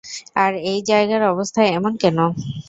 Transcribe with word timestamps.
আর 0.35 0.51
এই 0.65 0.79
জায়গার 0.89 1.23
অবস্থা 1.33 1.61
এমন 1.71 1.93
কেন? 2.01 2.17